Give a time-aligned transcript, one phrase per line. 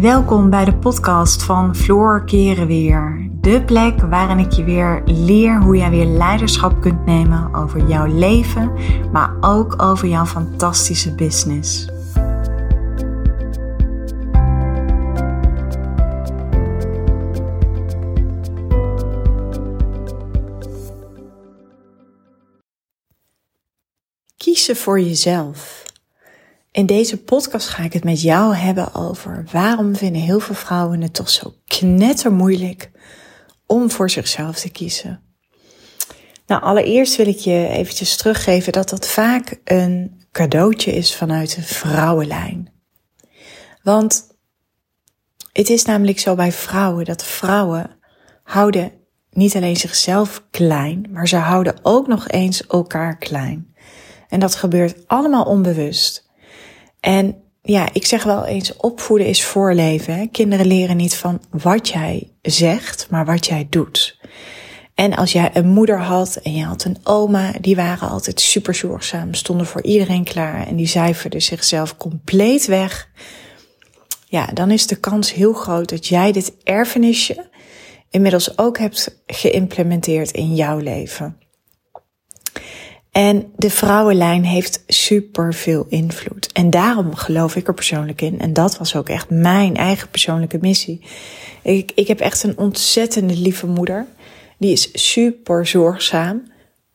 [0.00, 3.30] Welkom bij de podcast van Floor Keren Weer.
[3.40, 8.06] De plek waarin ik je weer leer hoe jij weer leiderschap kunt nemen over jouw
[8.06, 8.72] leven,
[9.12, 11.88] maar ook over jouw fantastische business.
[24.36, 25.87] Kiezen voor jezelf.
[26.72, 31.00] In deze podcast ga ik het met jou hebben over waarom vinden heel veel vrouwen
[31.00, 32.90] het toch zo knettermoeilijk
[33.66, 35.22] om voor zichzelf te kiezen.
[36.46, 41.62] Nou, allereerst wil ik je eventjes teruggeven dat dat vaak een cadeautje is vanuit de
[41.62, 42.72] vrouwenlijn.
[43.82, 44.26] Want
[45.52, 47.98] het is namelijk zo bij vrouwen dat vrouwen
[48.42, 48.92] houden
[49.30, 53.74] niet alleen zichzelf klein, maar ze houden ook nog eens elkaar klein.
[54.28, 56.27] En dat gebeurt allemaal onbewust.
[57.00, 60.14] En ja, ik zeg wel eens, opvoeden is voorleven.
[60.14, 60.26] Hè?
[60.26, 64.18] Kinderen leren niet van wat jij zegt, maar wat jij doet.
[64.94, 68.74] En als jij een moeder had en je had een oma, die waren altijd super
[68.74, 73.08] zorgzaam, stonden voor iedereen klaar en die cijferden zichzelf compleet weg.
[74.26, 77.48] Ja, dan is de kans heel groot dat jij dit erfenisje
[78.10, 81.36] inmiddels ook hebt geïmplementeerd in jouw leven.
[83.18, 86.52] En de vrouwenlijn heeft super veel invloed.
[86.52, 88.40] En daarom geloof ik er persoonlijk in.
[88.40, 91.04] En dat was ook echt mijn eigen persoonlijke missie.
[91.62, 94.06] Ik, ik heb echt een ontzettende lieve moeder.
[94.58, 96.42] Die is super zorgzaam.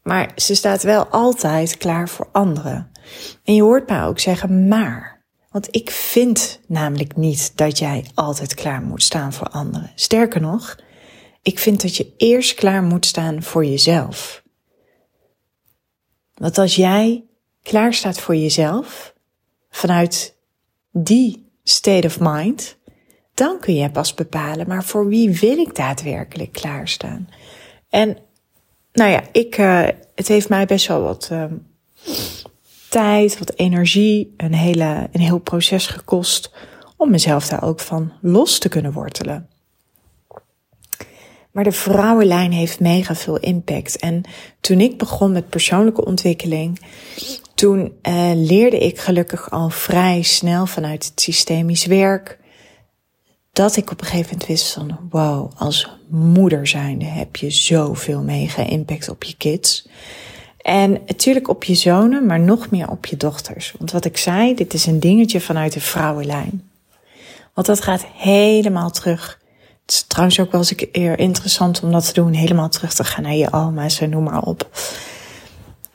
[0.03, 2.91] Maar ze staat wel altijd klaar voor anderen.
[3.43, 5.23] En je hoort mij ook zeggen, maar.
[5.51, 9.91] Want ik vind namelijk niet dat jij altijd klaar moet staan voor anderen.
[9.95, 10.79] Sterker nog,
[11.41, 14.42] ik vind dat je eerst klaar moet staan voor jezelf.
[16.43, 17.23] Want als jij
[17.61, 19.13] klaar staat voor jezelf,
[19.69, 20.35] vanuit
[20.91, 22.77] die state of mind,
[23.33, 27.29] dan kun je pas bepalen, maar voor wie wil ik daadwerkelijk klaarstaan?
[27.89, 28.17] En
[28.93, 31.45] nou ja, ik, uh, het heeft mij best wel wat uh,
[32.89, 36.53] tijd, wat energie, een, hele, een heel proces gekost
[36.97, 39.49] om mezelf daar ook van los te kunnen wortelen.
[41.53, 43.97] Maar de vrouwenlijn heeft mega veel impact.
[43.97, 44.21] En
[44.59, 46.79] toen ik begon met persoonlijke ontwikkeling,
[47.55, 52.39] toen uh, leerde ik gelukkig al vrij snel vanuit het systemisch werk.
[53.51, 58.21] Dat ik op een gegeven moment wist van, wow, als moeder zijnde heb je zoveel
[58.21, 59.87] mega impact op je kids.
[60.57, 63.73] En natuurlijk op je zonen, maar nog meer op je dochters.
[63.77, 66.69] Want wat ik zei, dit is een dingetje vanuit de vrouwenlijn.
[67.53, 69.41] Want dat gaat helemaal terug
[69.85, 72.33] het is trouwens ook wel eens een keer interessant om dat te doen.
[72.33, 74.69] Helemaal terug te gaan naar je oma's en noem maar op.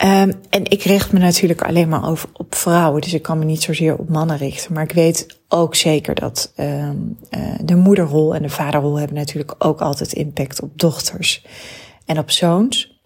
[0.03, 3.00] Um, en ik richt me natuurlijk alleen maar over, op vrouwen.
[3.00, 4.72] Dus ik kan me niet zozeer op mannen richten.
[4.72, 9.54] Maar ik weet ook zeker dat um, uh, de moederrol en de vaderrol hebben natuurlijk
[9.59, 11.44] ook altijd impact op dochters
[12.05, 13.00] en op zoons.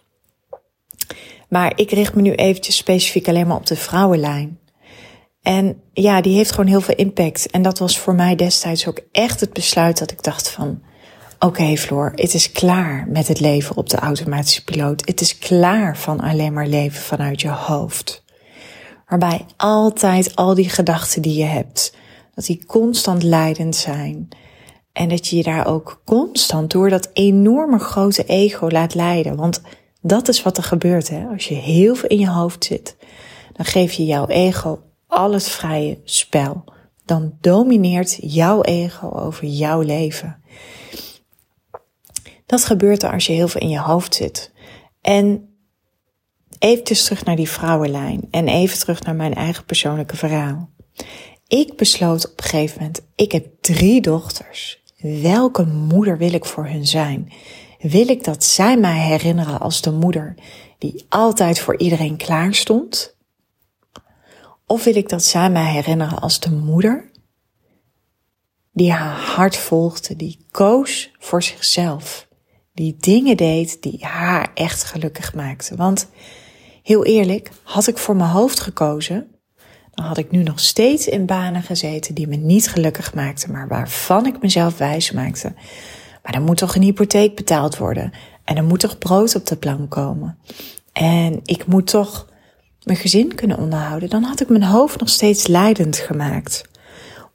[1.49, 4.59] Maar ik richt me nu eventjes specifiek alleen maar op de vrouwenlijn.
[5.43, 7.51] En ja, die heeft gewoon heel veel impact.
[7.51, 10.83] En dat was voor mij destijds ook echt het besluit dat ik dacht van...
[11.39, 15.07] Oké okay, Floor, het is klaar met het leven op de automatische piloot.
[15.07, 18.25] Het is klaar van alleen maar leven vanuit je hoofd.
[19.09, 21.95] Waarbij altijd al die gedachten die je hebt,
[22.35, 24.29] dat die constant leidend zijn.
[24.93, 29.37] En dat je je daar ook constant door dat enorme grote ego laat leiden.
[29.37, 29.61] Want
[30.01, 31.27] dat is wat er gebeurt hè.
[31.33, 32.97] Als je heel veel in je hoofd zit,
[33.53, 34.81] dan geef je jouw ego
[35.13, 36.65] al het vrije spel.
[37.05, 40.43] Dan domineert jouw ego over jouw leven.
[42.47, 44.53] Dat gebeurt er als je heel veel in je hoofd zit.
[45.01, 45.49] En
[46.59, 50.71] even terug naar die vrouwenlijn en even terug naar mijn eigen persoonlijke verhaal.
[51.47, 54.83] Ik besloot op een gegeven moment, ik heb drie dochters.
[54.99, 57.33] Welke moeder wil ik voor hun zijn?
[57.79, 60.35] Wil ik dat zij mij herinneren als de moeder
[60.79, 63.12] die altijd voor iedereen klaar stond?
[64.67, 67.11] Of wil ik dat mij herinneren als de moeder
[68.73, 72.29] die haar hart volgde, die koos voor zichzelf,
[72.75, 75.77] die dingen deed die haar echt gelukkig maakten.
[75.77, 76.09] Want
[76.83, 79.27] heel eerlijk, had ik voor mijn hoofd gekozen,
[79.91, 83.69] dan had ik nu nog steeds in banen gezeten die me niet gelukkig maakten, maar
[83.69, 85.55] waarvan ik mezelf wijs maakte.
[86.23, 88.13] Maar er moet toch een hypotheek betaald worden
[88.45, 90.39] en er moet toch brood op de plank komen.
[90.93, 92.32] En ik moet toch
[92.85, 96.65] mijn gezin kunnen onderhouden, dan had ik mijn hoofd nog steeds leidend gemaakt.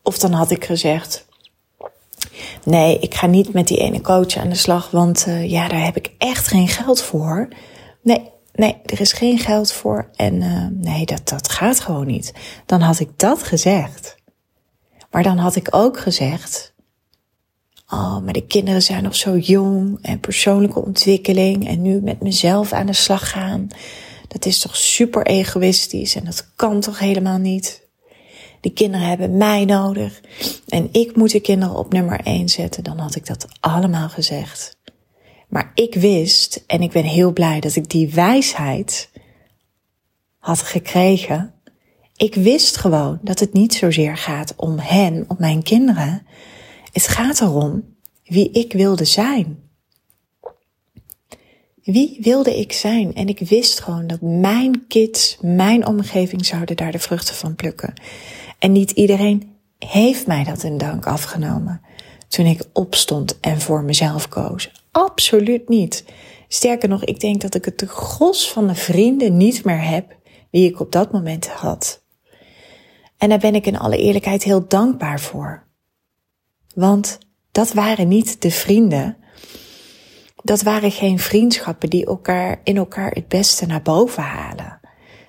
[0.03, 1.25] Of dan had ik gezegd,
[2.63, 5.83] nee, ik ga niet met die ene coach aan de slag, want uh, ja, daar
[5.83, 7.47] heb ik echt geen geld voor.
[8.01, 12.33] Nee, nee, er is geen geld voor en uh, nee, dat, dat gaat gewoon niet.
[12.65, 14.15] Dan had ik dat gezegd.
[15.11, 16.73] Maar dan had ik ook gezegd,
[17.89, 22.71] oh, maar de kinderen zijn nog zo jong en persoonlijke ontwikkeling en nu met mezelf
[22.71, 23.67] aan de slag gaan.
[24.27, 27.85] Dat is toch super egoïstisch en dat kan toch helemaal niet.
[28.61, 30.21] De kinderen hebben mij nodig
[30.67, 32.83] en ik moet de kinderen op nummer 1 zetten.
[32.83, 34.77] Dan had ik dat allemaal gezegd.
[35.47, 39.09] Maar ik wist, en ik ben heel blij dat ik die wijsheid
[40.37, 41.53] had gekregen.
[42.15, 46.25] Ik wist gewoon dat het niet zozeer gaat om hen, om mijn kinderen.
[46.91, 49.66] Het gaat erom wie ik wilde zijn.
[51.87, 53.15] Wie wilde ik zijn?
[53.15, 57.93] En ik wist gewoon dat mijn kids, mijn omgeving zouden daar de vruchten van plukken.
[58.59, 61.81] En niet iedereen heeft mij dat in dank afgenomen
[62.27, 64.71] toen ik opstond en voor mezelf koos.
[64.91, 66.05] Absoluut niet.
[66.47, 70.15] Sterker nog, ik denk dat ik het de gros van de vrienden niet meer heb
[70.51, 72.03] die ik op dat moment had.
[73.17, 75.63] En daar ben ik in alle eerlijkheid heel dankbaar voor.
[76.75, 77.17] Want
[77.51, 79.17] dat waren niet de vrienden.
[80.47, 84.79] Dat waren geen vriendschappen die elkaar in elkaar het beste naar boven halen.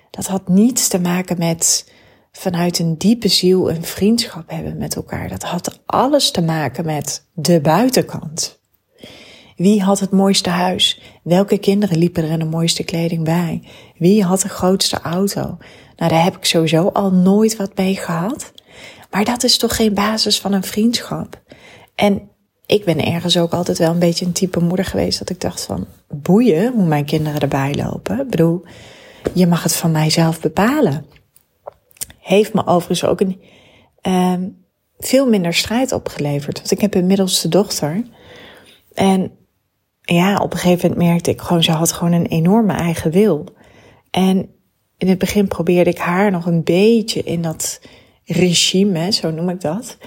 [0.09, 1.91] Dat had niets te maken met
[2.31, 5.29] vanuit een diepe ziel een vriendschap hebben met elkaar.
[5.29, 8.59] Dat had alles te maken met de buitenkant.
[9.55, 11.01] Wie had het mooiste huis?
[11.23, 13.63] Welke kinderen liepen er in de mooiste kleding bij?
[13.97, 15.57] Wie had de grootste auto?
[15.95, 18.51] Nou, daar heb ik sowieso al nooit wat mee gehad.
[19.11, 21.41] Maar dat is toch geen basis van een vriendschap?
[21.95, 22.29] En
[22.69, 25.65] ik ben ergens ook altijd wel een beetje een type moeder geweest dat ik dacht
[25.65, 28.19] van boeien hoe mijn kinderen erbij lopen.
[28.19, 28.63] Ik bedoel,
[29.33, 31.05] je mag het van mijzelf bepalen.
[32.19, 33.41] Heeft me overigens ook een
[34.07, 34.47] uh,
[34.99, 36.57] veel minder strijd opgeleverd.
[36.57, 38.03] Want ik heb een middelste dochter.
[38.93, 39.31] En
[40.01, 43.45] ja, op een gegeven moment merkte ik gewoon, ze had gewoon een enorme eigen wil.
[44.11, 44.49] En
[44.97, 47.81] in het begin probeerde ik haar nog een beetje in dat
[48.25, 49.97] regime, zo noem ik dat,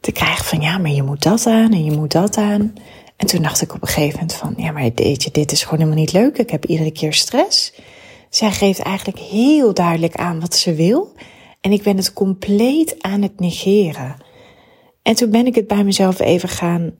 [0.00, 2.74] te krijgen van ja, maar je moet dat aan en je moet dat aan.
[3.16, 5.78] En toen dacht ik op een gegeven moment van ja, maar je, dit is gewoon
[5.78, 6.38] helemaal niet leuk.
[6.38, 7.72] Ik heb iedere keer stress.
[8.30, 11.12] Zij geeft eigenlijk heel duidelijk aan wat ze wil.
[11.60, 14.16] En ik ben het compleet aan het negeren.
[15.02, 16.94] En toen ben ik het bij mezelf even gaan,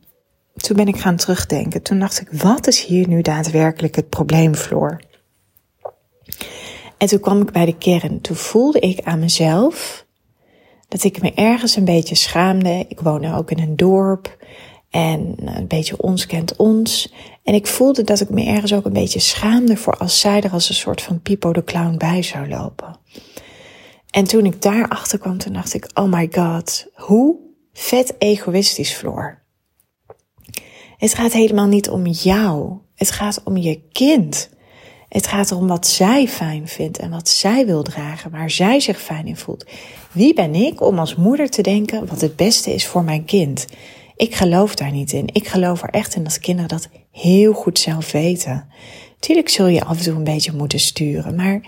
[0.54, 1.82] toen ben ik gaan terugdenken.
[1.82, 5.00] Toen dacht ik, wat is hier nu daadwerkelijk het probleem, Floor?
[6.96, 8.20] En toen kwam ik bij de kern.
[8.20, 10.06] Toen voelde ik aan mezelf
[10.90, 12.84] dat ik me ergens een beetje schaamde.
[12.88, 14.36] Ik woonde ook in een dorp
[14.90, 17.12] en een beetje ons kent ons.
[17.42, 20.50] En ik voelde dat ik me ergens ook een beetje schaamde voor als zij er
[20.50, 22.96] als een soort van Pipo de Clown bij zou lopen.
[24.10, 27.36] En toen ik daarachter kwam, toen dacht ik, oh my god, hoe
[27.72, 29.42] vet egoïstisch, Floor.
[30.96, 32.78] Het gaat helemaal niet om jou.
[32.94, 34.50] Het gaat om je kind.
[35.10, 39.00] Het gaat erom wat zij fijn vindt en wat zij wil dragen, waar zij zich
[39.00, 39.64] fijn in voelt.
[40.12, 43.66] Wie ben ik om als moeder te denken wat het beste is voor mijn kind?
[44.16, 45.28] Ik geloof daar niet in.
[45.32, 48.68] Ik geloof er echt in dat kinderen dat heel goed zelf weten.
[49.18, 51.60] Tuurlijk zul je af en toe een beetje moeten sturen, maar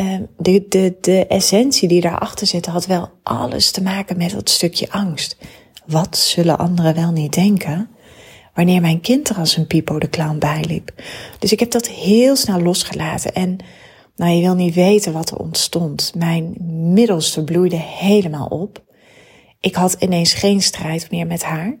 [0.00, 4.50] uh, de, de, de essentie die daarachter zit had wel alles te maken met dat
[4.50, 5.36] stukje angst.
[5.86, 7.90] Wat zullen anderen wel niet denken?
[8.58, 10.92] Wanneer mijn kind er als een Pipo de Clown bijliep.
[11.38, 13.56] Dus ik heb dat heel snel losgelaten en
[14.16, 16.12] nou, je wil niet weten wat er ontstond.
[16.16, 16.54] Mijn
[16.92, 18.82] middelste bloeide helemaal op.
[19.60, 21.78] Ik had ineens geen strijd meer met haar.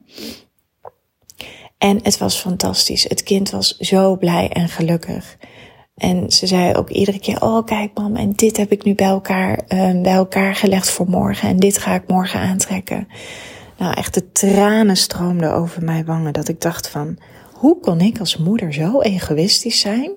[1.78, 3.08] En het was fantastisch.
[3.08, 5.36] Het kind was zo blij en gelukkig.
[5.96, 9.06] En ze zei ook iedere keer: Oh, kijk, mam, en dit heb ik nu bij
[9.06, 11.48] elkaar, uh, bij elkaar gelegd voor morgen.
[11.48, 13.08] En dit ga ik morgen aantrekken.
[13.78, 16.32] Nou, echt de tranen stroomden over mijn wangen.
[16.32, 17.18] Dat ik dacht: van,
[17.52, 20.12] Hoe kon ik als moeder zo egoïstisch zijn?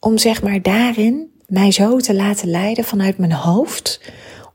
[0.00, 4.00] Om zeg maar daarin mij zo te laten leiden vanuit mijn hoofd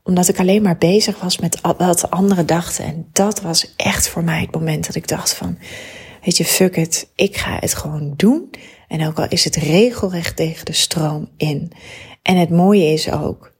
[0.02, 2.84] omdat ik alleen maar bezig was met wat anderen dachten.
[2.84, 5.58] En dat was echt voor mij het moment dat ik dacht van,
[6.24, 8.50] weet je, fuck it, ik ga het gewoon doen.
[8.88, 11.72] En ook al is het regelrecht tegen de stroom in.
[12.22, 13.51] En het mooie is ook,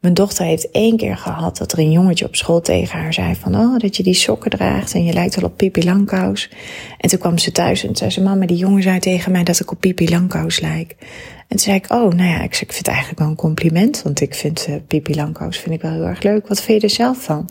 [0.00, 3.34] mijn dochter heeft één keer gehad dat er een jongetje op school tegen haar zei
[3.34, 6.50] van, oh, dat je die sokken draagt en je lijkt wel op Pipi Langkous.
[6.98, 9.60] En toen kwam ze thuis en zei ze, mama, die jongen zei tegen mij dat
[9.60, 10.96] ik op Pipi Langkous lijk.
[10.98, 14.20] En toen zei ik, oh, nou ja, ik, vind het eigenlijk wel een compliment, want
[14.20, 16.48] ik vind uh, Pipi Langkous vind ik wel heel erg leuk.
[16.48, 17.48] Wat vind je er zelf van?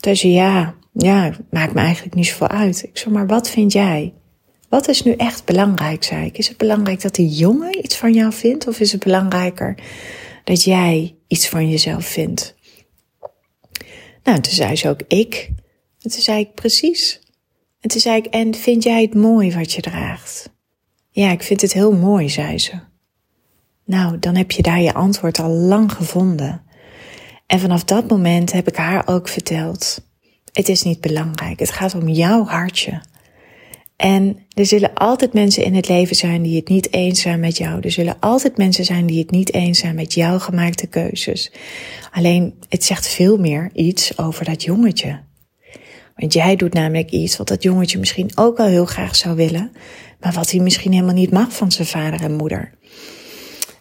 [0.00, 2.82] Toen zei ja, ja, maakt me eigenlijk niet zoveel uit.
[2.82, 4.12] Ik zei, maar wat vind jij?
[4.68, 6.38] Wat is nu echt belangrijk, zei ik?
[6.38, 8.68] Is het belangrijk dat die jongen iets van jou vindt?
[8.68, 9.74] Of is het belangrijker
[10.44, 12.54] dat jij iets van jezelf vindt?
[14.22, 15.50] Nou, toen zei ze ook ik.
[16.00, 17.20] En toen zei ik precies.
[17.80, 20.50] En toen zei ik, en vind jij het mooi wat je draagt?
[21.10, 22.72] Ja, ik vind het heel mooi, zei ze.
[23.84, 26.62] Nou, dan heb je daar je antwoord al lang gevonden.
[27.46, 30.06] En vanaf dat moment heb ik haar ook verteld:
[30.52, 33.02] het is niet belangrijk, het gaat om jouw hartje.
[34.02, 37.56] En er zullen altijd mensen in het leven zijn die het niet eens zijn met
[37.56, 37.80] jou.
[37.80, 41.52] Er zullen altijd mensen zijn die het niet eens zijn met jouw gemaakte keuzes.
[42.10, 45.20] Alleen het zegt veel meer iets over dat jongetje.
[46.16, 49.72] Want jij doet namelijk iets wat dat jongetje misschien ook al heel graag zou willen,
[50.20, 52.72] maar wat hij misschien helemaal niet mag van zijn vader en moeder.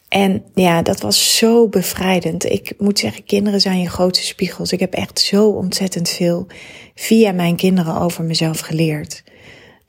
[0.08, 2.46] En ja, dat was zo bevrijdend.
[2.46, 4.72] Ik moet zeggen, kinderen zijn je grote spiegels.
[4.72, 6.48] Ik heb echt zo ontzettend veel
[6.96, 9.24] via mijn kinderen over mezelf geleerd.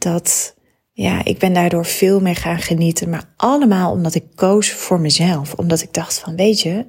[0.02, 0.54] Dat,
[0.92, 3.10] ja, ik ben daardoor veel meer gaan genieten.
[3.10, 5.54] Maar allemaal omdat ik koos voor mezelf.
[5.54, 6.86] Omdat ik dacht van, weet je,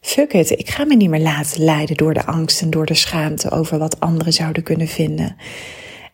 [0.00, 0.50] fuck it.
[0.50, 3.78] Ik ga me niet meer laten leiden door de angst en door de schaamte over
[3.78, 5.36] wat anderen zouden kunnen vinden.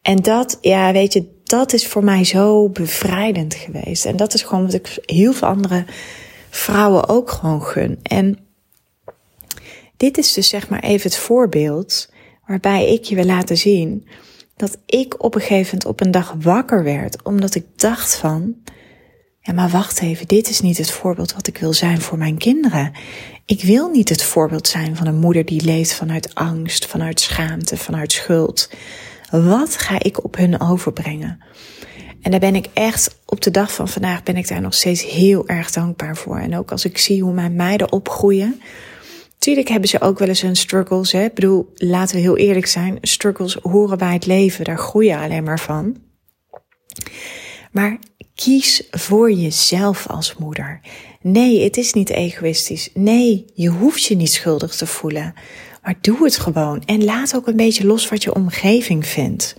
[0.03, 4.05] En dat, ja, weet je, dat is voor mij zo bevrijdend geweest.
[4.05, 5.85] En dat is gewoon wat ik heel veel andere
[6.51, 7.99] vrouwen ook gewoon gun.
[8.03, 8.39] En
[9.97, 12.11] dit is dus zeg maar even het voorbeeld
[12.47, 14.09] waarbij ik je wil laten zien
[14.57, 18.55] dat ik op een gegeven moment op een dag wakker werd, omdat ik dacht van,
[19.41, 22.39] ja maar wacht even, dit is niet het voorbeeld wat ik wil zijn voor mijn
[22.39, 22.93] kinderen.
[23.45, 27.77] Ik wil niet het voorbeeld zijn van een moeder die leeft vanuit angst, vanuit schaamte,
[27.77, 28.71] vanuit schuld.
[29.31, 31.41] Wat ga ik op hun overbrengen?
[32.23, 35.05] En daar ben ik echt op de dag van vandaag ben ik daar nog steeds
[35.05, 36.39] heel erg dankbaar voor.
[36.39, 38.61] En ook als ik zie hoe mijn meiden opgroeien.
[39.39, 41.13] Tuurlijk hebben ze ook wel eens hun struggles.
[41.13, 41.25] Hè?
[41.25, 42.99] Ik bedoel, laten we heel eerlijk zijn.
[43.01, 44.65] Struggles horen bij het leven.
[44.65, 45.97] Daar groei je alleen maar van.
[47.73, 47.99] Maar
[48.35, 50.81] kies voor jezelf als moeder.
[51.21, 52.91] Nee, het is niet egoïstisch.
[52.95, 55.35] Nee, je hoeft je niet schuldig te voelen.
[55.83, 56.83] Maar doe het gewoon.
[56.85, 59.57] En laat ook een beetje los wat je omgeving vindt.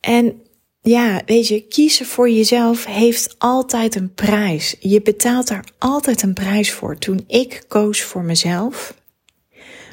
[0.00, 0.40] En
[0.88, 4.76] ja, weet je, kiezen voor jezelf heeft altijd een prijs.
[4.80, 6.98] Je betaalt daar altijd een prijs voor.
[6.98, 8.94] Toen ik koos voor mezelf,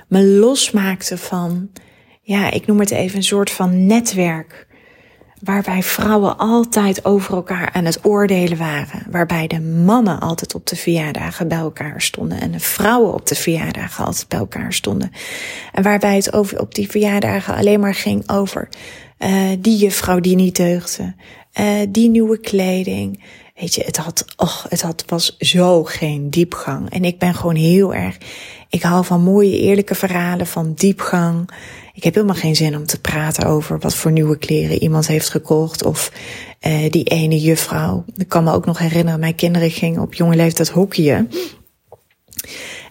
[0.07, 1.69] me losmaakte van,
[2.21, 4.67] ja, ik noem het even een soort van netwerk.
[5.39, 9.05] Waarbij vrouwen altijd over elkaar aan het oordelen waren.
[9.11, 12.41] Waarbij de mannen altijd op de verjaardagen bij elkaar stonden.
[12.41, 15.11] En de vrouwen op de verjaardagen altijd bij elkaar stonden.
[15.71, 18.69] En waarbij het over, op die verjaardagen alleen maar ging over
[19.23, 21.13] uh, die juffrouw die niet deugde,
[21.59, 23.23] uh, die nieuwe kleding.
[23.55, 26.89] Weet je, het had, och, het had, was zo geen diepgang.
[26.89, 28.17] En ik ben gewoon heel erg,
[28.69, 31.49] ik hou van mooie eerlijke verhalen, van diepgang.
[31.93, 35.29] Ik heb helemaal geen zin om te praten over wat voor nieuwe kleren iemand heeft
[35.29, 35.83] gekocht.
[35.83, 36.11] Of
[36.67, 38.05] uh, die ene juffrouw.
[38.15, 41.29] Ik kan me ook nog herinneren, mijn kinderen gingen op jonge leeftijd hockeyen.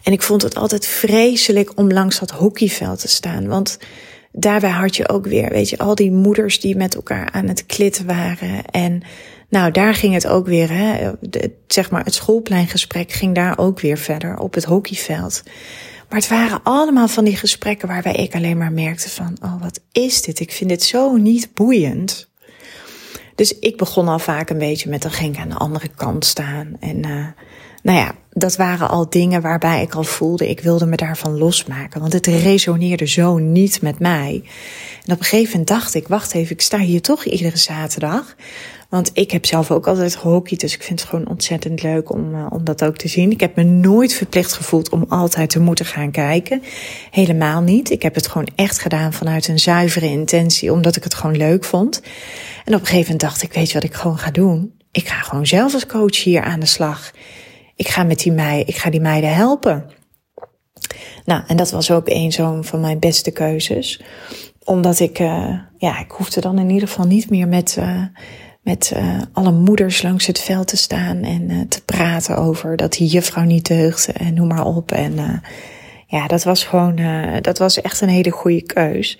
[0.03, 3.47] En ik vond het altijd vreselijk om langs dat hockeyveld te staan.
[3.47, 3.79] Want
[4.33, 7.67] daarbij had je ook weer, weet je, al die moeders die met elkaar aan het
[7.67, 8.65] klitten waren.
[8.65, 9.03] En
[9.49, 11.11] nou, daar ging het ook weer, hè,
[11.67, 15.43] zeg maar, het schoolpleingesprek ging daar ook weer verder op het hockeyveld.
[16.09, 19.81] Maar het waren allemaal van die gesprekken waarbij ik alleen maar merkte van, oh, wat
[19.93, 20.41] is dit?
[20.41, 22.29] Ik vind dit zo niet boeiend.
[23.35, 26.25] Dus ik begon al vaak een beetje met, dan ging ik aan de andere kant
[26.25, 26.77] staan.
[26.81, 27.27] En uh,
[27.83, 32.01] nou ja, dat waren al dingen waarbij ik al voelde, ik wilde me daarvan losmaken.
[32.01, 34.43] Want het resoneerde zo niet met mij.
[35.07, 38.37] En op een gegeven moment dacht ik, wacht even, ik sta hier toch iedere zaterdag.
[38.89, 42.35] Want ik heb zelf ook altijd gehockeyd, dus ik vind het gewoon ontzettend leuk om,
[42.35, 43.31] uh, om dat ook te zien.
[43.31, 46.62] Ik heb me nooit verplicht gevoeld om altijd te moeten gaan kijken.
[47.11, 47.91] Helemaal niet.
[47.91, 51.65] Ik heb het gewoon echt gedaan vanuit een zuivere intentie, omdat ik het gewoon leuk
[51.65, 52.03] vond.
[52.65, 54.73] En op een gegeven moment dacht ik, weet je wat ik gewoon ga doen?
[54.91, 57.12] Ik ga gewoon zelf als coach hier aan de slag.
[57.83, 59.91] Ik ga met die meiden, ik ga die meiden helpen.
[61.25, 64.03] Nou, en dat was ook een zo'n van mijn beste keuzes.
[64.65, 68.03] Omdat ik, uh, ja, ik hoefde dan in ieder geval niet meer met, uh,
[68.62, 73.09] met uh, alle moeders langs het veld te staan en te praten over dat die
[73.09, 74.93] juffrouw niet deugde en noem maar op.
[74.93, 75.43] En
[76.07, 77.01] ja, dat was gewoon,
[77.41, 79.19] dat was echt een hele goede keus.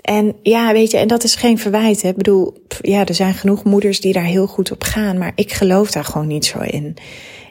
[0.00, 2.02] En ja, weet je, en dat is geen verwijt.
[2.02, 2.08] Hè.
[2.08, 5.52] Ik bedoel, ja, er zijn genoeg moeders die daar heel goed op gaan, maar ik
[5.52, 6.96] geloof daar gewoon niet zo in.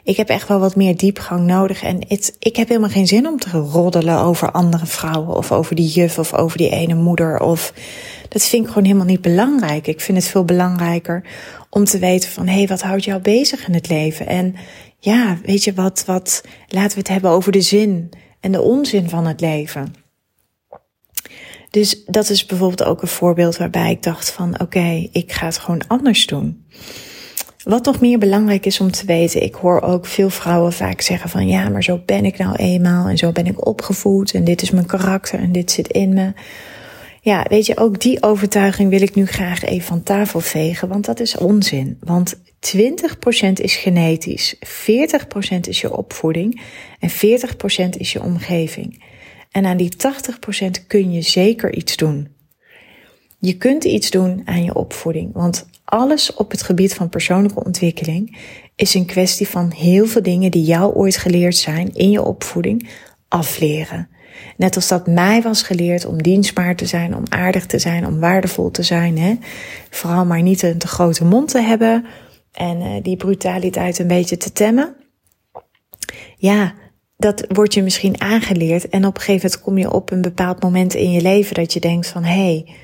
[0.08, 1.82] Ik heb echt wel wat meer diepgang nodig.
[1.82, 5.36] En het, ik heb helemaal geen zin om te roddelen over andere vrouwen.
[5.36, 7.40] Of over die juf of over die ene moeder.
[7.40, 7.72] Of
[8.28, 9.86] dat vind ik gewoon helemaal niet belangrijk.
[9.86, 11.24] Ik vind het veel belangrijker
[11.70, 14.26] om te weten van hé, hey, wat houdt jou bezig in het leven?
[14.26, 14.54] En
[14.98, 18.10] ja, weet je wat, wat, laten we het hebben over de zin
[18.40, 19.94] en de onzin van het leven.
[21.70, 25.58] Dus dat is bijvoorbeeld ook een voorbeeld waarbij ik dacht van oké, ik ga het
[25.58, 26.66] gewoon anders doen.
[27.68, 31.30] Wat nog meer belangrijk is om te weten, ik hoor ook veel vrouwen vaak zeggen
[31.30, 34.62] van ja, maar zo ben ik nou eenmaal en zo ben ik opgevoed en dit
[34.62, 36.32] is mijn karakter en dit zit in me.
[37.20, 41.04] Ja, weet je, ook die overtuiging wil ik nu graag even van tafel vegen, want
[41.04, 41.98] dat is onzin.
[42.00, 42.40] Want 20%
[43.52, 44.60] is genetisch, 40%
[45.60, 46.60] is je opvoeding
[47.00, 47.14] en 40%
[47.98, 49.04] is je omgeving.
[49.50, 49.92] En aan die
[50.82, 52.28] 80% kun je zeker iets doen.
[53.38, 58.38] Je kunt iets doen aan je opvoeding, want alles op het gebied van persoonlijke ontwikkeling
[58.76, 62.88] is een kwestie van heel veel dingen die jou ooit geleerd zijn in je opvoeding
[63.28, 64.08] afleren.
[64.56, 68.20] Net als dat mij was geleerd om dienstbaar te zijn, om aardig te zijn, om
[68.20, 69.18] waardevol te zijn.
[69.18, 69.34] Hè?
[69.90, 72.04] Vooral maar niet een te grote mond te hebben
[72.52, 74.96] en uh, die brutaliteit een beetje te temmen.
[76.36, 76.74] Ja,
[77.16, 80.62] dat wordt je misschien aangeleerd en op een gegeven moment kom je op een bepaald
[80.62, 82.74] moment in je leven dat je denkt van hé, hey,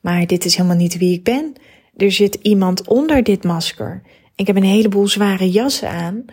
[0.00, 1.54] maar dit is helemaal niet wie ik ben.
[1.96, 4.02] Er zit iemand onder dit masker.
[4.34, 6.24] Ik heb een heleboel zware jassen aan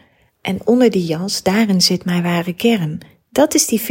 [0.41, 2.99] en onder die jas, daarin zit mijn ware kern.
[3.29, 3.83] Dat is die 40%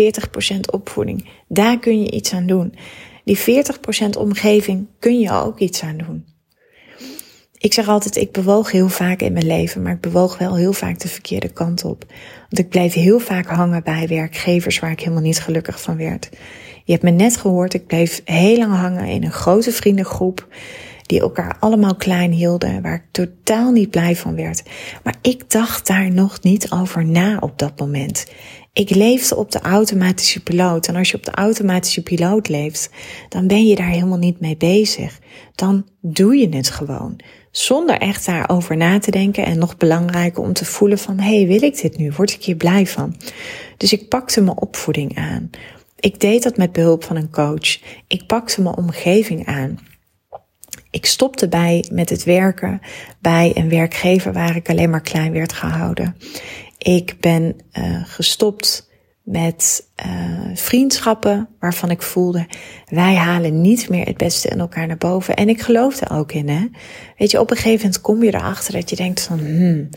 [0.71, 1.29] opvoeding.
[1.49, 2.75] Daar kun je iets aan doen.
[3.25, 3.43] Die 40%
[4.19, 6.25] omgeving kun je ook iets aan doen.
[7.59, 10.73] Ik zeg altijd, ik bewoog heel vaak in mijn leven, maar ik bewoog wel heel
[10.73, 12.05] vaak de verkeerde kant op.
[12.41, 16.29] Want ik bleef heel vaak hangen bij werkgevers waar ik helemaal niet gelukkig van werd.
[16.85, 20.47] Je hebt me net gehoord, ik bleef heel lang hangen in een grote vriendengroep
[21.11, 24.63] die elkaar allemaal klein hielden, waar ik totaal niet blij van werd.
[25.03, 28.27] Maar ik dacht daar nog niet over na op dat moment.
[28.73, 30.87] Ik leefde op de automatische piloot.
[30.87, 32.91] En als je op de automatische piloot leeft,
[33.29, 35.19] dan ben je daar helemaal niet mee bezig.
[35.55, 37.21] Dan doe je het gewoon.
[37.51, 39.45] Zonder echt daarover na te denken.
[39.45, 42.13] En nog belangrijker om te voelen van, hey, wil ik dit nu?
[42.13, 43.17] Word ik hier blij van?
[43.77, 45.51] Dus ik pakte mijn opvoeding aan.
[46.01, 47.79] Ik deed dat met behulp van een coach.
[48.07, 49.79] Ik pakte mijn omgeving aan.
[50.91, 52.81] Ik stopte bij met het werken
[53.21, 56.17] bij een werkgever waar ik alleen maar klein werd gehouden.
[56.79, 58.89] Ik ben uh, gestopt
[59.23, 62.47] met uh, vriendschappen waarvan ik voelde,
[62.89, 65.37] wij halen niet meer het beste in elkaar naar boven.
[65.37, 66.67] En ik geloof er ook in, hè.
[67.17, 69.89] Weet je, op een gegeven moment kom je erachter dat je denkt van, hmm,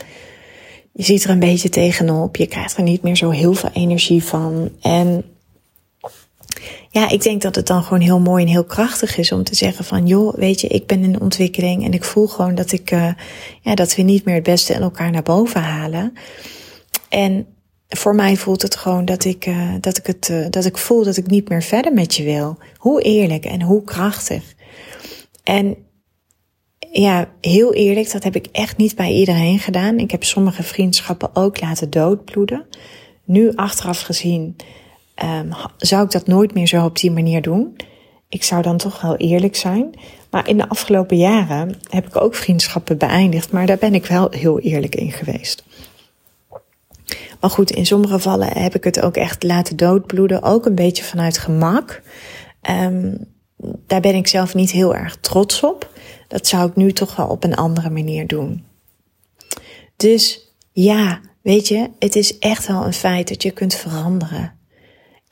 [0.92, 4.24] je ziet er een beetje tegenop, je krijgt er niet meer zo heel veel energie
[4.24, 4.70] van.
[4.80, 5.24] En
[6.94, 9.54] ja, ik denk dat het dan gewoon heel mooi en heel krachtig is om te
[9.54, 12.90] zeggen van, joh, weet je, ik ben in ontwikkeling en ik voel gewoon dat ik,
[12.90, 13.12] uh,
[13.60, 16.12] ja, dat we niet meer het beste in elkaar naar boven halen.
[17.08, 17.46] En
[17.88, 21.04] voor mij voelt het gewoon dat ik, uh, dat ik het, uh, dat ik voel
[21.04, 22.58] dat ik niet meer verder met je wil.
[22.76, 24.54] Hoe eerlijk en hoe krachtig.
[25.42, 25.76] En
[26.92, 29.98] ja, heel eerlijk, dat heb ik echt niet bij iedereen gedaan.
[29.98, 32.66] Ik heb sommige vriendschappen ook laten doodbloeden.
[33.24, 34.56] Nu achteraf gezien
[35.22, 37.76] um, zou ik dat nooit meer zo op die manier doen.
[38.28, 39.94] Ik zou dan toch wel eerlijk zijn.
[40.30, 43.52] Maar in de afgelopen jaren heb ik ook vriendschappen beëindigd.
[43.52, 45.64] Maar daar ben ik wel heel eerlijk in geweest.
[47.40, 50.42] Maar goed, in sommige gevallen heb ik het ook echt laten doodbloeden.
[50.42, 52.02] Ook een beetje vanuit gemak.
[52.70, 53.32] Um,
[53.86, 55.90] daar ben ik zelf niet heel erg trots op.
[56.28, 58.64] Dat zou ik nu toch wel op een andere manier doen.
[59.96, 64.52] Dus ja, weet je, het is echt wel een feit dat je kunt veranderen.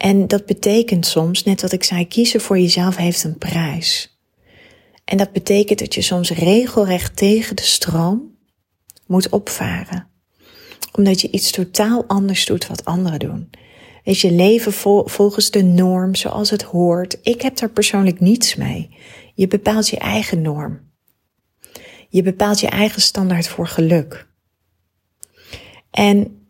[0.02, 4.18] En dat betekent soms, net wat ik zei, kiezen voor jezelf heeft een prijs.
[5.04, 8.36] En dat betekent dat je soms regelrecht tegen de stroom
[9.06, 10.08] moet opvaren.
[10.92, 13.50] Omdat je iets totaal anders doet wat anderen doen.
[14.04, 17.18] Weet je, leven vol, volgens de norm zoals het hoort.
[17.22, 18.96] Ik heb daar persoonlijk niets mee.
[19.34, 20.80] Je bepaalt je eigen norm.
[22.08, 24.26] Je bepaalt je eigen standaard voor geluk.
[25.90, 26.41] En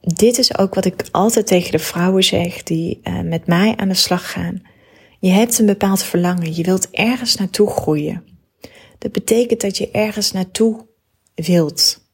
[0.00, 3.88] dit is ook wat ik altijd tegen de vrouwen zeg die uh, met mij aan
[3.88, 4.62] de slag gaan.
[5.18, 8.24] Je hebt een bepaald verlangen, je wilt ergens naartoe groeien.
[8.98, 10.86] Dat betekent dat je ergens naartoe
[11.34, 12.08] wilt.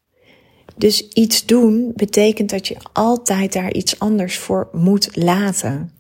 [0.77, 5.93] Dus iets doen betekent dat je altijd daar iets anders voor moet laten.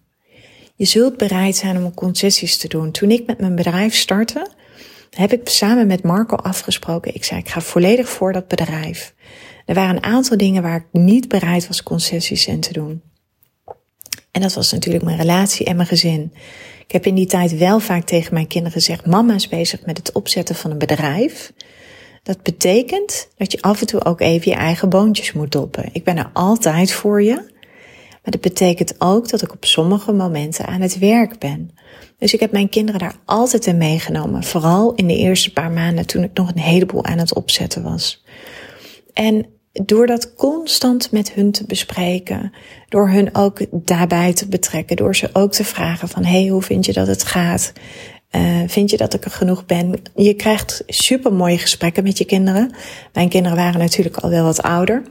[0.75, 2.91] Je zult bereid zijn om concessies te doen.
[2.91, 4.51] Toen ik met mijn bedrijf startte,
[5.11, 7.15] heb ik samen met Marco afgesproken.
[7.15, 9.15] Ik zei, ik ga volledig voor dat bedrijf.
[9.67, 13.03] Er waren een aantal dingen waar ik niet bereid was concessies in te doen.
[14.31, 16.33] En dat was natuurlijk mijn relatie en mijn gezin.
[16.87, 19.97] Ik heb in die tijd wel vaak tegen mijn kinderen gezegd: Mama is bezig met
[19.97, 21.53] het opzetten van een bedrijf.
[22.23, 25.89] Dat betekent dat je af en toe ook even je eigen boontjes moet doppen.
[25.93, 27.35] Ik ben er altijd voor je.
[28.23, 31.71] Maar dat betekent ook dat ik op sommige momenten aan het werk ben.
[32.19, 34.45] Dus ik heb mijn kinderen daar altijd in meegenomen.
[34.45, 38.25] Vooral in de eerste paar maanden toen ik nog een heleboel aan het opzetten was.
[39.13, 39.47] En
[39.85, 42.53] door dat constant met hun te bespreken,
[42.89, 46.87] door hun ook daarbij te betrekken, door ze ook te vragen van hey, hoe vind
[46.87, 47.73] je dat het gaat?
[48.31, 49.95] Uh, vind je dat ik er genoeg ben?
[50.15, 52.75] Je krijgt super mooie gesprekken met je kinderen.
[53.13, 55.03] Mijn kinderen waren natuurlijk al wel wat ouder.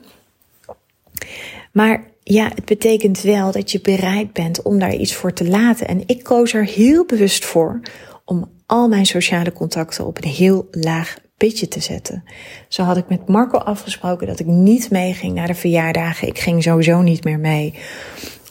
[1.71, 5.87] Maar ja, het betekent wel dat je bereid bent om daar iets voor te laten.
[5.87, 7.81] En ik koos er heel bewust voor
[8.25, 12.23] om al mijn sociale contacten op een heel laag pitje te zetten.
[12.67, 16.27] Zo had ik met Marco afgesproken dat ik niet meeging naar de verjaardagen.
[16.27, 17.73] Ik ging sowieso niet meer mee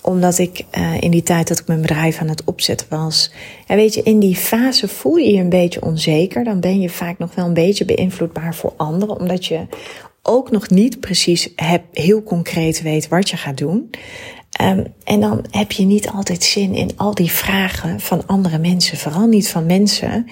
[0.04, 3.32] omdat ik uh, in die tijd dat ik mijn bedrijf aan het opzetten was.
[3.66, 6.44] En weet je, in die fase voel je je een beetje onzeker.
[6.44, 9.20] Dan ben je vaak nog wel een beetje beïnvloedbaar voor anderen.
[9.20, 9.66] Omdat je
[10.22, 13.90] ook nog niet precies heb, heel concreet weet wat je gaat doen.
[14.62, 18.98] Um, en dan heb je niet altijd zin in al die vragen van andere mensen.
[18.98, 20.26] Vooral niet van mensen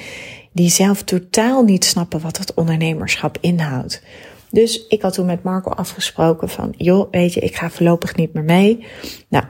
[0.52, 4.02] die zelf totaal niet snappen wat het ondernemerschap inhoudt.
[4.50, 8.32] Dus ik had toen met Marco afgesproken van, joh, weet je, ik ga voorlopig niet
[8.32, 8.86] meer mee.
[9.28, 9.44] Nou,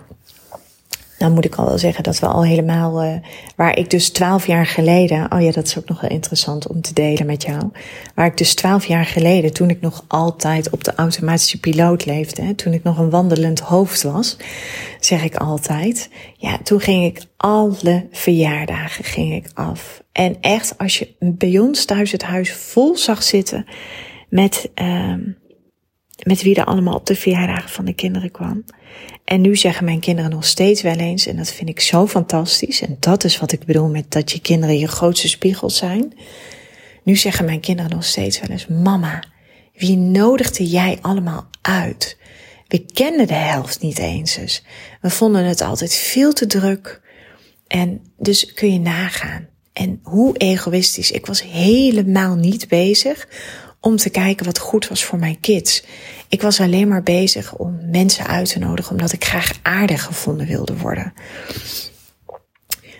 [1.22, 3.14] nou moet ik al wel zeggen dat we al helemaal, uh,
[3.56, 6.80] waar ik dus twaalf jaar geleden, oh ja, dat is ook nog wel interessant om
[6.80, 7.70] te delen met jou.
[8.14, 12.42] Waar ik dus twaalf jaar geleden, toen ik nog altijd op de automatische piloot leefde,
[12.42, 14.36] hè, toen ik nog een wandelend hoofd was,
[15.00, 20.02] zeg ik altijd, ja, toen ging ik alle verjaardagen ging ik af.
[20.12, 23.66] En echt, als je bij ons thuis het huis vol zag zitten
[24.28, 25.14] met, uh,
[26.22, 28.64] met wie er allemaal op de verjaardagen van de kinderen kwam.
[29.24, 32.80] En nu zeggen mijn kinderen nog steeds wel eens, en dat vind ik zo fantastisch,
[32.80, 36.12] en dat is wat ik bedoel met dat je kinderen je grootste spiegels zijn.
[37.02, 39.24] Nu zeggen mijn kinderen nog steeds wel eens, mama,
[39.74, 42.16] wie nodigde jij allemaal uit?
[42.68, 44.62] We kenden de helft niet eens eens.
[45.00, 47.00] We vonden het altijd veel te druk.
[47.66, 49.48] En dus kun je nagaan.
[49.72, 51.10] En hoe egoïstisch.
[51.10, 53.28] Ik was helemaal niet bezig
[53.82, 55.84] om te kijken wat goed was voor mijn kids.
[56.28, 60.46] Ik was alleen maar bezig om mensen uit te nodigen omdat ik graag aardig gevonden
[60.46, 61.12] wilde worden.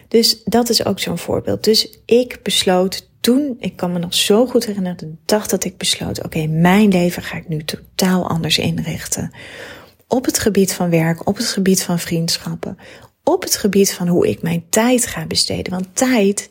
[0.08, 1.64] Dus dat is ook zo'n voorbeeld.
[1.64, 5.76] Dus ik besloot toen, ik kan me nog zo goed herinneren, de dag dat ik
[5.76, 9.30] besloot, oké, mijn leven ga ik nu totaal anders inrichten.
[10.08, 12.78] Op het gebied van werk, op het gebied van vriendschappen,
[13.24, 15.72] op het gebied van hoe ik mijn tijd ga besteden.
[15.72, 16.50] Want tijd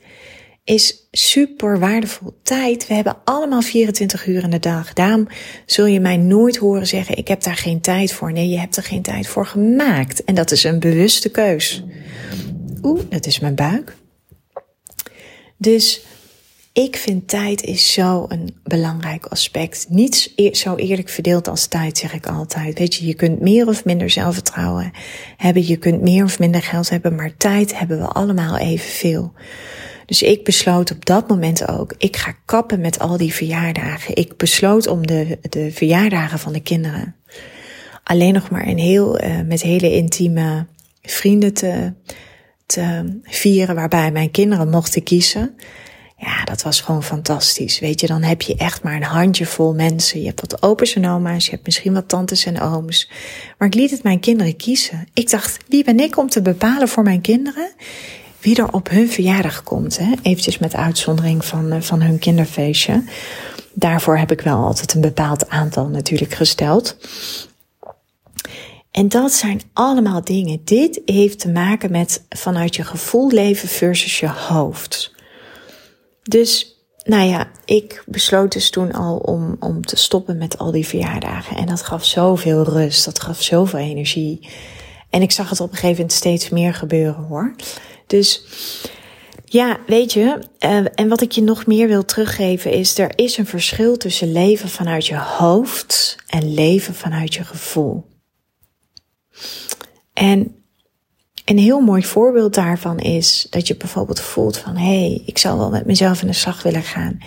[0.64, 2.40] is super waardevol.
[2.44, 4.94] Tijd, we hebben allemaal 24 uur in de dag.
[4.94, 5.28] Daarom
[5.66, 8.32] zul je mij nooit horen zeggen, ik heb daar geen tijd voor.
[8.32, 10.24] Nee, je hebt er geen tijd voor gemaakt.
[10.24, 11.84] En dat is een bewuste keus.
[12.82, 13.96] Oeh, dat is mijn buik.
[15.58, 16.02] Dus
[16.74, 19.86] ik vind tijd is zo een belangrijk aspect.
[19.90, 22.80] Niet e- zo eerlijk verdeeld als tijd, zeg ik altijd.
[22.80, 24.92] Weet je, je kunt meer of minder zelfvertrouwen
[25.38, 25.68] hebben.
[25.68, 27.16] Je kunt meer of minder geld hebben.
[27.16, 29.34] Maar tijd hebben we allemaal evenveel.
[30.12, 34.16] Dus ik besloot op dat moment ook, ik ga kappen met al die verjaardagen.
[34.16, 37.16] Ik besloot om de, de verjaardagen van de kinderen
[38.04, 40.66] alleen nog maar een heel, uh, met hele intieme
[41.02, 41.94] vrienden te,
[42.66, 45.56] te vieren, waarbij mijn kinderen mochten kiezen.
[46.18, 47.80] Ja, dat was gewoon fantastisch.
[47.80, 50.20] Weet je, dan heb je echt maar een handjevol mensen.
[50.20, 53.12] Je hebt wat opa's en oma's, je hebt misschien wat tantes en ooms.
[53.58, 55.08] Maar ik liet het mijn kinderen kiezen.
[55.14, 57.72] Ik dacht, wie ben ik om te bepalen voor mijn kinderen?
[58.42, 59.98] Wie er op hun verjaardag komt.
[59.98, 60.14] Hè?
[60.22, 63.04] Eventjes met uitzondering van, eh, van hun kinderfeestje.
[63.74, 66.98] Daarvoor heb ik wel altijd een bepaald aantal natuurlijk gesteld.
[68.92, 70.62] En dat zijn allemaal dingen.
[70.64, 75.14] Dit heeft te maken met vanuit je gevoel leven versus je hoofd.
[76.24, 80.88] Dus, nou ja, ik besloot dus toen al om, om te stoppen met al die
[80.88, 81.58] verjaardagen.
[81.58, 84.50] En dat gaf zoveel rust, dat gaf zoveel energie.
[85.12, 87.56] En ik zag het op een gegeven moment steeds meer gebeuren hoor.
[88.08, 88.44] Dus
[89.46, 93.38] ja, weet je, uh, en wat ik je nog meer wil teruggeven is, er is
[93.38, 98.06] een verschil tussen leven vanuit je hoofd en leven vanuit je gevoel.
[100.14, 100.56] En
[101.46, 105.58] een heel mooi voorbeeld daarvan is dat je bijvoorbeeld voelt van, hé, hey, ik zou
[105.58, 107.20] wel met mezelf aan de slag willen gaan.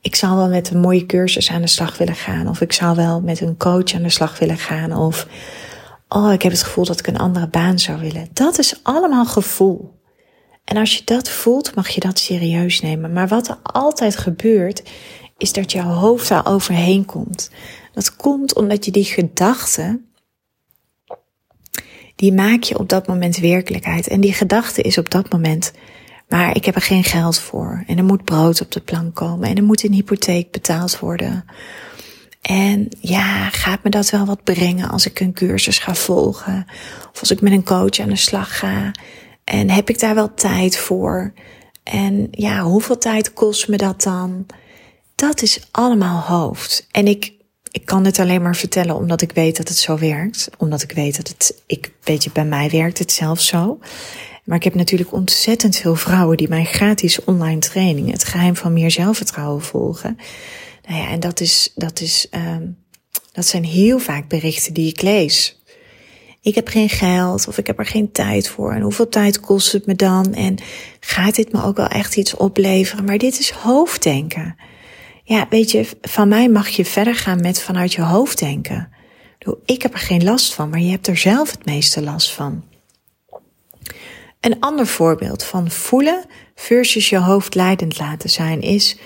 [0.00, 2.48] Ik zou wel met een mooie cursus aan de slag willen gaan.
[2.48, 4.96] Of ik zou wel met een coach aan de slag willen gaan.
[4.96, 5.26] Of,
[6.08, 8.28] oh, ik heb het gevoel dat ik een andere baan zou willen.
[8.32, 9.94] Dat is allemaal gevoel.
[10.64, 13.12] En als je dat voelt, mag je dat serieus nemen.
[13.12, 14.82] Maar wat er altijd gebeurt,
[15.38, 17.50] is dat jouw hoofd daar overheen komt.
[17.92, 20.06] Dat komt omdat je die gedachten,
[22.16, 24.08] die maak je op dat moment werkelijkheid.
[24.08, 25.72] En die gedachte is op dat moment,
[26.28, 27.84] maar ik heb er geen geld voor.
[27.86, 29.48] En er moet brood op de plank komen.
[29.48, 31.44] En er moet een hypotheek betaald worden.
[32.46, 36.66] En ja, gaat me dat wel wat brengen als ik een cursus ga volgen?
[37.12, 38.90] Of als ik met een coach aan de slag ga?
[39.44, 41.32] En heb ik daar wel tijd voor?
[41.82, 44.46] En ja, hoeveel tijd kost me dat dan?
[45.14, 46.86] Dat is allemaal hoofd.
[46.90, 47.32] En ik,
[47.70, 50.48] ik kan het alleen maar vertellen omdat ik weet dat het zo werkt.
[50.58, 53.78] Omdat ik weet dat het, ik weet je, bij mij werkt het zelf zo.
[54.44, 58.72] Maar ik heb natuurlijk ontzettend veel vrouwen die mijn gratis online training, het geheim van
[58.72, 60.18] meer zelfvertrouwen volgen.
[60.86, 62.78] Nou ja, en dat is, dat is, um,
[63.32, 65.60] dat zijn heel vaak berichten die ik lees.
[66.40, 69.72] ik heb geen geld of ik heb er geen tijd voor en hoeveel tijd kost
[69.72, 70.58] het me dan en
[71.00, 73.04] gaat dit me ook wel echt iets opleveren?
[73.04, 74.56] Maar dit is hoofddenken.
[75.24, 78.88] Ja, weet je, van mij mag je verder gaan met vanuit je hoofd denken.
[79.64, 82.64] Ik heb er geen last van, maar je hebt er zelf het meeste last van.
[84.40, 88.96] Een ander voorbeeld van voelen versus je hoofd leidend laten zijn is,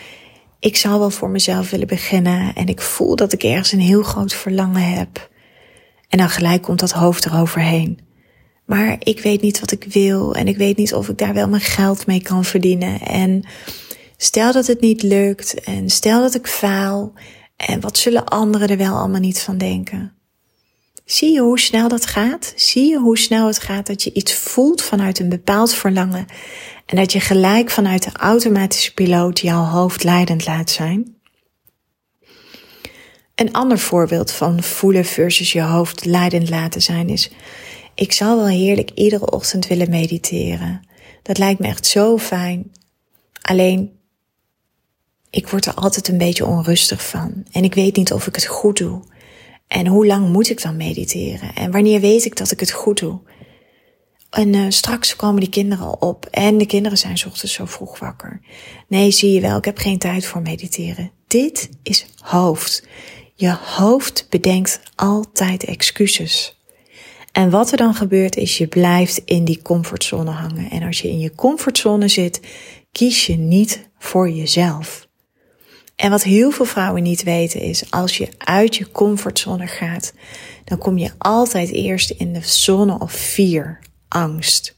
[0.60, 4.02] ik zou wel voor mezelf willen beginnen en ik voel dat ik ergens een heel
[4.02, 5.30] groot verlangen heb.
[6.08, 7.98] En dan gelijk komt dat hoofd eroverheen.
[8.64, 11.48] Maar ik weet niet wat ik wil en ik weet niet of ik daar wel
[11.48, 13.00] mijn geld mee kan verdienen.
[13.00, 13.44] En
[14.16, 17.12] stel dat het niet lukt en stel dat ik faal
[17.56, 20.19] en wat zullen anderen er wel allemaal niet van denken?
[21.10, 22.52] Zie je hoe snel dat gaat?
[22.56, 26.26] Zie je hoe snel het gaat dat je iets voelt vanuit een bepaald verlangen
[26.86, 31.16] en dat je gelijk vanuit de automatische piloot jouw hoofd leidend laat zijn?
[33.34, 37.30] Een ander voorbeeld van voelen versus je hoofd leidend laten zijn is,
[37.94, 40.80] ik zou wel heerlijk iedere ochtend willen mediteren.
[41.22, 42.72] Dat lijkt me echt zo fijn.
[43.40, 43.98] Alleen,
[45.30, 48.46] ik word er altijd een beetje onrustig van en ik weet niet of ik het
[48.46, 49.02] goed doe.
[49.70, 51.54] En hoe lang moet ik dan mediteren?
[51.54, 53.20] En wanneer weet ik dat ik het goed doe?
[54.30, 56.26] En uh, straks komen die kinderen al op.
[56.26, 58.40] En de kinderen zijn ochtends zo vroeg wakker.
[58.88, 61.10] Nee, zie je wel, ik heb geen tijd voor mediteren.
[61.26, 62.86] Dit is hoofd.
[63.34, 66.60] Je hoofd bedenkt altijd excuses.
[67.32, 70.70] En wat er dan gebeurt is, je blijft in die comfortzone hangen.
[70.70, 72.40] En als je in je comfortzone zit,
[72.92, 75.08] kies je niet voor jezelf.
[76.00, 80.12] En wat heel veel vrouwen niet weten is, als je uit je comfortzone gaat,
[80.64, 84.76] dan kom je altijd eerst in de zone of vier, angst.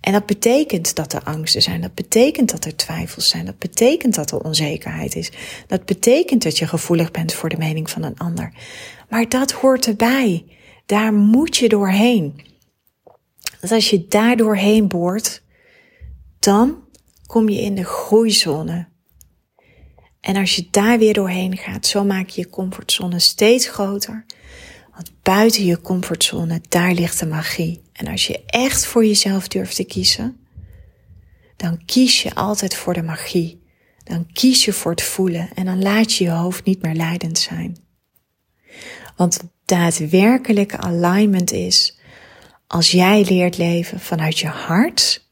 [0.00, 4.14] En dat betekent dat er angsten zijn, dat betekent dat er twijfels zijn, dat betekent
[4.14, 5.32] dat er onzekerheid is,
[5.66, 8.52] dat betekent dat je gevoelig bent voor de mening van een ander.
[9.08, 10.44] Maar dat hoort erbij.
[10.86, 12.40] Daar moet je doorheen.
[13.60, 15.42] Dat als je daar doorheen boort,
[16.38, 16.84] dan
[17.26, 18.94] kom je in de groeizone.
[20.26, 24.24] En als je daar weer doorheen gaat, zo maak je je comfortzone steeds groter.
[24.94, 27.82] Want buiten je comfortzone, daar ligt de magie.
[27.92, 30.36] En als je echt voor jezelf durft te kiezen,
[31.56, 33.62] dan kies je altijd voor de magie.
[34.04, 37.38] Dan kies je voor het voelen en dan laat je je hoofd niet meer leidend
[37.38, 37.76] zijn.
[39.16, 41.98] Want daadwerkelijke alignment is
[42.66, 45.28] als jij leert leven vanuit je hart.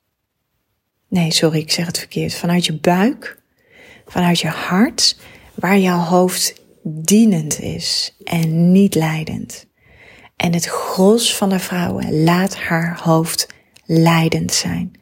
[1.08, 2.34] Nee, sorry, ik zeg het verkeerd.
[2.34, 3.42] Vanuit je buik
[4.06, 5.18] vanuit je hart,
[5.54, 9.66] waar jouw hoofd dienend is en niet leidend.
[10.36, 13.46] En het gros van de vrouwen laat haar hoofd
[13.84, 14.98] leidend zijn.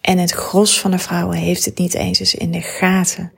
[0.00, 3.32] En het gros van de vrouwen heeft het niet eens eens in de gaten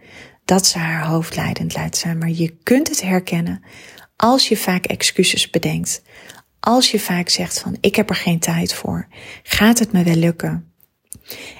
[0.44, 2.18] dat ze haar hoofd leidend laat zijn.
[2.18, 3.64] Maar je kunt het herkennen
[4.16, 6.02] als je vaak excuses bedenkt.
[6.60, 9.08] Als je vaak zegt van ik heb er geen tijd voor.
[9.42, 10.72] Gaat het me wel lukken?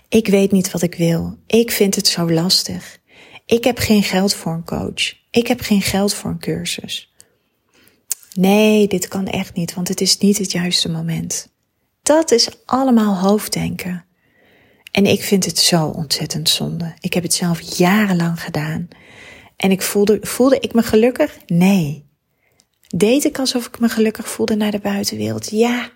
[0.08, 1.38] Ik weet niet wat ik wil.
[1.46, 2.98] Ik vind het zo lastig.
[3.46, 5.14] Ik heb geen geld voor een coach.
[5.30, 7.14] Ik heb geen geld voor een cursus.
[8.34, 11.52] Nee, dit kan echt niet, want het is niet het juiste moment.
[12.02, 14.04] Dat is allemaal hoofddenken.
[14.90, 16.94] En ik vind het zo ontzettend zonde.
[17.00, 18.88] Ik heb het zelf jarenlang gedaan.
[19.56, 21.38] En ik voelde, voelde ik me gelukkig?
[21.46, 22.08] Nee.
[22.88, 25.50] Deed ik alsof ik me gelukkig voelde naar de buitenwereld?
[25.50, 25.90] Ja.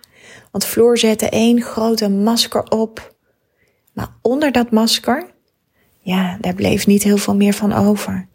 [0.51, 3.15] Want Floor zette één grote masker op.
[3.93, 5.33] Maar onder dat masker
[6.09, 8.27] ja, daar bleef niet heel veel meer van over.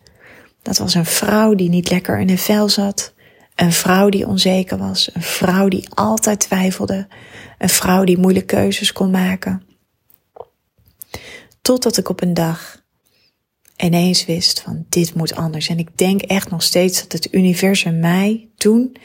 [0.62, 3.14] Dat was een vrouw die niet lekker in een vel zat.
[3.54, 5.14] Een vrouw die onzeker was.
[5.14, 7.06] Een vrouw die altijd twijfelde.
[7.58, 9.62] Een vrouw die moeilijke keuzes kon maken.
[11.62, 12.82] Totdat ik op een dag
[13.76, 15.68] ineens wist van dit moet anders.
[15.68, 18.96] En ik denk echt nog steeds dat het universum mij toen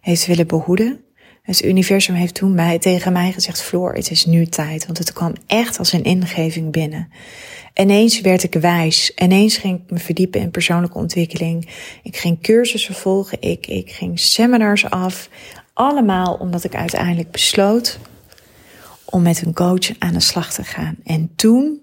[0.00, 1.03] heeft willen behoeden.
[1.44, 4.86] Het universum heeft toen mij, tegen mij gezegd, Floor, het is nu tijd.
[4.86, 7.08] Want het kwam echt als een ingeving binnen.
[7.74, 9.12] Ineens werd ik wijs.
[9.16, 11.68] Ineens ging ik me verdiepen in persoonlijke ontwikkeling.
[12.02, 13.40] Ik ging cursussen volgen.
[13.40, 15.28] Ik, ik ging seminars af.
[15.74, 17.98] Allemaal omdat ik uiteindelijk besloot
[19.04, 20.96] om met een coach aan de slag te gaan.
[21.04, 21.82] En toen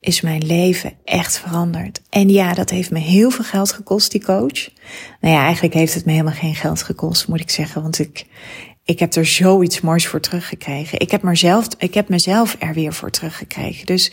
[0.00, 2.00] is mijn leven echt veranderd.
[2.10, 4.68] En ja, dat heeft me heel veel geld gekost, die coach.
[5.20, 7.82] Nou ja, eigenlijk heeft het me helemaal geen geld gekost, moet ik zeggen.
[7.82, 8.26] Want ik,
[8.84, 11.00] ik heb er zoiets moois voor teruggekregen.
[11.00, 13.86] Ik heb, mezelf, ik heb mezelf er weer voor teruggekregen.
[13.86, 14.12] Dus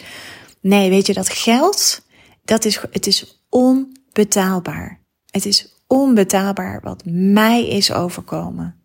[0.62, 2.06] Nee, weet je, dat geld,
[2.44, 5.06] dat is, het is onbetaalbaar.
[5.26, 8.76] Het is onbetaalbaar wat mij is overkomen.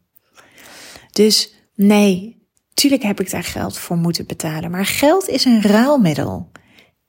[1.11, 4.71] Dus nee, tuurlijk heb ik daar geld voor moeten betalen.
[4.71, 6.51] Maar geld is een ruilmiddel.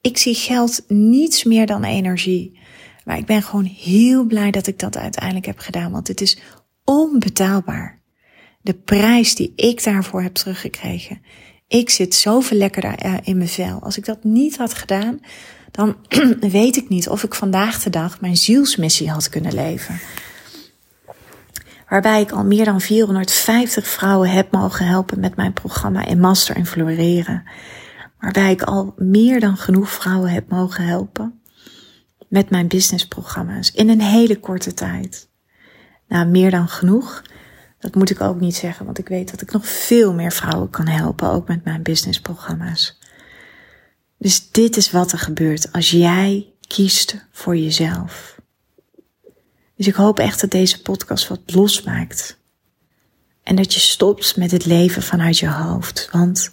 [0.01, 2.59] Ik zie geld niets meer dan energie.
[3.05, 6.37] Maar ik ben gewoon heel blij dat ik dat uiteindelijk heb gedaan, want het is
[6.83, 8.01] onbetaalbaar.
[8.63, 11.21] De prijs die ik daarvoor heb teruggekregen.
[11.67, 13.79] Ik zit zoveel lekkerder eh, in mijn vel.
[13.81, 15.19] Als ik dat niet had gedaan,
[15.71, 15.95] dan
[16.39, 19.99] weet ik niet of ik vandaag de dag mijn zielsmissie had kunnen leven.
[21.89, 26.55] Waarbij ik al meer dan 450 vrouwen heb mogen helpen met mijn programma in Master
[26.55, 27.43] en Floreren.
[28.19, 31.41] Waarbij ik al meer dan genoeg vrouwen heb mogen helpen
[32.29, 35.29] met mijn businessprogramma's in een hele korte tijd.
[36.07, 37.21] Nou, meer dan genoeg.
[37.83, 40.69] Dat moet ik ook niet zeggen, want ik weet dat ik nog veel meer vrouwen
[40.69, 42.97] kan helpen, ook met mijn businessprogramma's.
[44.17, 48.39] Dus dit is wat er gebeurt als jij kiest voor jezelf.
[49.75, 52.39] Dus ik hoop echt dat deze podcast wat losmaakt.
[53.43, 56.09] En dat je stopt met het leven vanuit je hoofd.
[56.11, 56.51] Want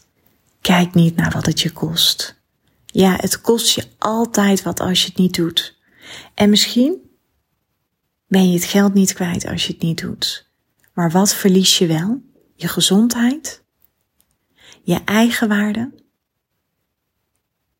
[0.61, 2.41] kijk niet naar wat het je kost.
[2.87, 5.79] Ja, het kost je altijd wat als je het niet doet.
[6.35, 7.11] En misschien
[8.27, 10.50] ben je het geld niet kwijt als je het niet doet.
[11.01, 12.23] Maar wat verlies je wel?
[12.55, 13.65] Je gezondheid?
[14.83, 15.93] Je eigen waarde?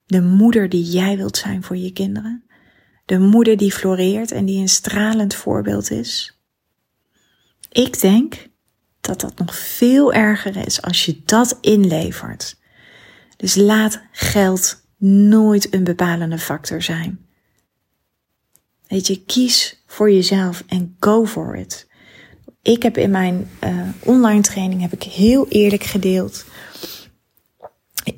[0.07, 2.45] De moeder die jij wilt zijn voor je kinderen?
[3.05, 6.41] De moeder die floreert en die een stralend voorbeeld is?
[7.71, 8.49] Ik denk
[9.01, 12.59] dat dat nog veel erger is als je dat inlevert.
[13.37, 17.27] Dus laat geld nooit een bepalende factor zijn.
[18.89, 21.89] Weet je, kies voor jezelf en go for it.
[22.63, 26.45] Ik heb in mijn uh, online training heb ik heel eerlijk gedeeld.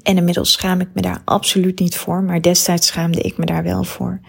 [0.02, 3.62] En inmiddels schaam ik me daar absoluut niet voor, maar destijds schaamde ik me daar
[3.62, 4.20] wel voor.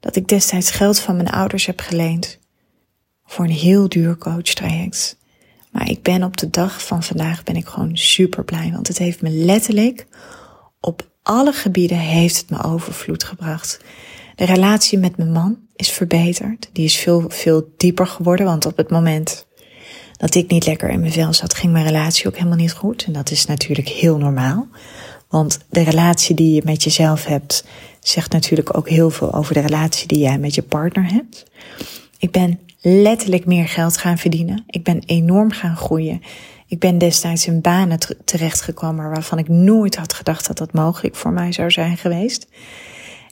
[0.00, 2.38] Dat ik destijds geld van mijn ouders heb geleend
[3.26, 5.16] voor een heel duur coachtraject.
[5.70, 8.98] Maar ik ben op de dag van vandaag ben ik gewoon super blij, want het
[8.98, 10.06] heeft me letterlijk
[10.80, 13.80] op alle gebieden heeft het me overvloed gebracht.
[14.34, 16.70] De relatie met mijn man is verbeterd.
[16.72, 19.46] Die is veel, veel dieper geworden, want op het moment
[20.22, 23.04] dat ik niet lekker in mijn vel zat, ging mijn relatie ook helemaal niet goed.
[23.04, 24.66] En dat is natuurlijk heel normaal.
[25.28, 27.64] Want de relatie die je met jezelf hebt,
[28.00, 31.46] zegt natuurlijk ook heel veel over de relatie die jij met je partner hebt.
[32.18, 34.64] Ik ben letterlijk meer geld gaan verdienen.
[34.66, 36.22] Ik ben enorm gaan groeien.
[36.66, 41.32] Ik ben destijds in banen terechtgekomen waarvan ik nooit had gedacht dat dat mogelijk voor
[41.32, 42.48] mij zou zijn geweest.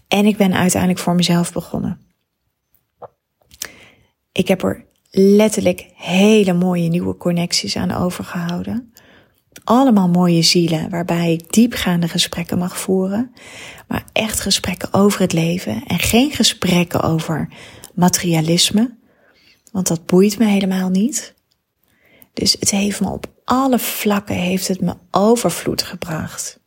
[0.08, 2.00] En ik ben uiteindelijk voor mezelf begonnen.
[4.32, 8.92] Ik heb er letterlijk hele mooie nieuwe connecties aan overgehouden.
[9.64, 13.34] Allemaal mooie zielen waarbij ik diepgaande gesprekken mag voeren.
[13.88, 17.48] Maar echt gesprekken over het leven en geen gesprekken over
[17.94, 18.96] materialisme.
[19.72, 21.34] Want dat boeit me helemaal niet.
[22.32, 26.60] Dus het heeft me op alle vlakken heeft het me overvloed gebracht.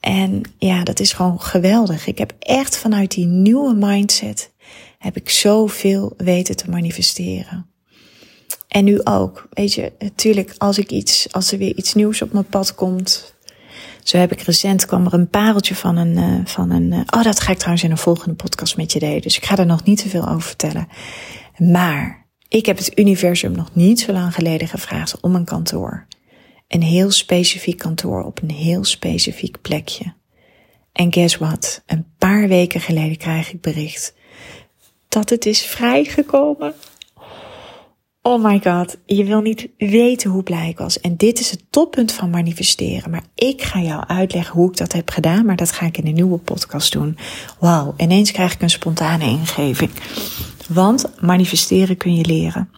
[0.00, 2.06] En ja, dat is gewoon geweldig.
[2.06, 4.50] Ik heb echt vanuit die nieuwe mindset
[5.00, 7.66] heb ik zoveel weten te manifesteren.
[8.68, 12.32] En nu ook, weet je, natuurlijk als ik iets, als er weer iets nieuws op
[12.32, 13.34] mijn pad komt.
[14.02, 17.22] Zo heb ik recent kwam er een pareltje van een, uh, van een, uh, oh
[17.22, 19.22] dat ga ik trouwens in een volgende podcast met je delen.
[19.22, 20.88] Dus ik ga er nog niet te veel over vertellen.
[21.58, 26.06] Maar ik heb het universum nog niet zo lang geleden gevraagd om een kantoor.
[26.68, 30.14] Een heel specifiek kantoor op een heel specifiek plekje.
[30.92, 31.82] En guess what?
[31.86, 34.18] Een paar weken geleden krijg ik bericht
[35.10, 36.74] dat het is vrijgekomen.
[38.22, 41.00] Oh my god, je wil niet weten hoe blij ik was.
[41.00, 43.10] En dit is het toppunt van manifesteren.
[43.10, 45.44] Maar ik ga jou uitleggen hoe ik dat heb gedaan.
[45.44, 47.18] Maar dat ga ik in een nieuwe podcast doen.
[47.58, 49.90] Wauw, ineens krijg ik een spontane ingeving.
[50.68, 52.70] Want manifesteren kun je leren.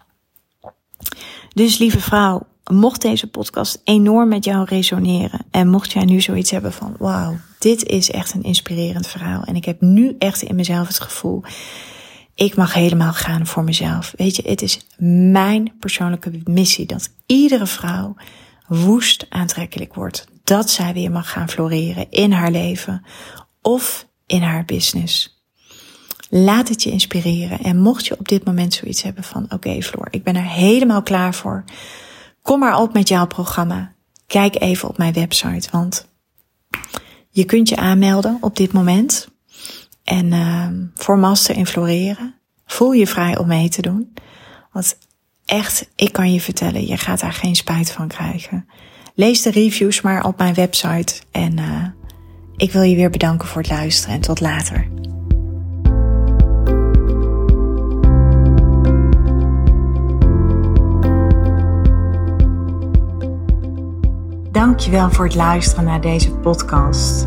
[1.55, 5.41] Dus lieve vrouw, mocht deze podcast enorm met jou resoneren.
[5.51, 9.43] En mocht jij nu zoiets hebben van wauw, dit is echt een inspirerend verhaal.
[9.45, 11.43] En ik heb nu echt in mezelf het gevoel
[12.35, 14.15] ik mag helemaal gaan voor mezelf.
[14.17, 14.87] Weet je, het is
[15.29, 18.15] mijn persoonlijke missie dat iedere vrouw
[18.69, 20.27] woest aantrekkelijk wordt.
[20.45, 23.05] Dat zij weer mag gaan floreren in haar leven
[23.63, 25.41] of in haar business.
[26.29, 27.59] Laat het je inspireren.
[27.59, 31.03] En mocht je op dit moment zoiets hebben van, oké Floor, ik ben er helemaal
[31.03, 31.65] klaar voor.
[32.43, 33.95] Kom maar op met jouw programma.
[34.27, 36.09] Kijk even op mijn website, want
[37.31, 39.29] je kunt je aanmelden op dit moment.
[40.05, 42.35] En uh, voor master in floreren.
[42.67, 44.13] Voel je vrij om mee te doen.
[44.73, 44.99] Want
[45.45, 48.67] echt, ik kan je vertellen, je gaat daar geen spijt van krijgen.
[49.15, 51.15] Lees de reviews maar op mijn website.
[51.31, 51.87] En uh,
[52.57, 54.89] ik wil je weer bedanken voor het luisteren en tot later.
[64.53, 67.27] Dankjewel voor het luisteren naar deze podcast.